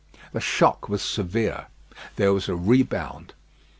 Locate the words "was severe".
0.89-1.67